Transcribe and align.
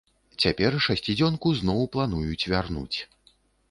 Цяпер 0.45 0.77
шасцідзёнку 0.85 1.47
зноў 1.61 1.81
плануюць 1.99 2.43
вярнуць. 2.57 2.97